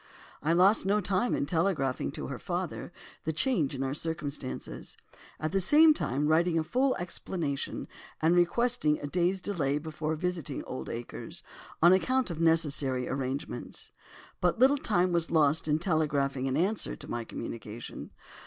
I 0.41 0.51
lost 0.51 0.83
no 0.83 0.99
time 0.99 1.35
in 1.35 1.45
telegraphing 1.45 2.11
to 2.13 2.25
her 2.25 2.39
father 2.39 2.91
the 3.23 3.31
change 3.31 3.75
in 3.75 3.83
our 3.83 3.93
circumstances, 3.93 4.97
at 5.39 5.51
the 5.51 5.61
same 5.61 5.93
time 5.93 6.27
writing 6.27 6.57
a 6.57 6.63
full 6.63 6.95
explanation 6.95 7.87
and 8.19 8.35
requesting 8.35 8.97
a 8.99 9.05
day's 9.05 9.41
delay 9.41 9.77
before 9.77 10.15
visiting 10.15 10.63
Oldacres, 10.63 11.43
on 11.83 11.93
account 11.93 12.31
of 12.31 12.41
necessary 12.41 13.07
arrangements. 13.07 13.91
But 14.39 14.57
little 14.57 14.79
time 14.79 15.11
was 15.11 15.29
lost 15.29 15.67
in 15.67 15.77
telegraphing 15.77 16.47
an 16.47 16.57
answer 16.57 16.95
to 16.95 17.07
my 17.07 17.23
communication. 17.23 18.09